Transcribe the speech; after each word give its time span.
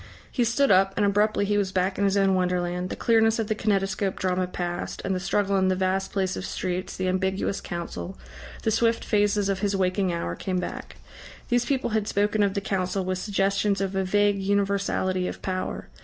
He 0.31 0.43
stood 0.43 0.71
up, 0.71 0.95
and 0.97 1.05
abruptly 1.05 1.45
he 1.45 1.59
was 1.59 1.71
back 1.71 1.99
in 1.99 2.05
his 2.05 2.17
own 2.17 2.33
wonderland. 2.33 2.89
The 2.89 2.95
clearness 2.95 3.37
of 3.37 3.45
the 3.49 3.53
kinetoscope 3.53 4.15
drama 4.17 4.47
passed, 4.47 4.99
and 5.05 5.13
the 5.13 5.19
struggle 5.19 5.57
in 5.57 5.67
the 5.67 5.75
vast 5.75 6.11
place 6.11 6.35
of 6.35 6.43
streets, 6.43 6.97
the 6.97 7.07
ambiguous 7.07 7.61
Council, 7.61 8.17
the 8.63 8.71
swift 8.71 9.05
phases 9.05 9.47
of 9.47 9.59
his 9.59 9.75
waking 9.75 10.11
hour, 10.11 10.35
came 10.35 10.57
back. 10.59 10.95
These 11.49 11.65
people 11.65 11.91
had 11.91 12.07
spoken 12.07 12.41
of 12.41 12.55
the 12.55 12.61
Council 12.61 13.05
with 13.05 13.19
suggestions 13.19 13.79
of 13.79 13.95
a 13.95 14.03
vague 14.03 14.39
universality 14.41 15.27
of 15.27 15.43
power. 15.43 15.87